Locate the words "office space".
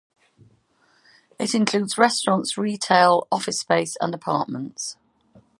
3.31-3.95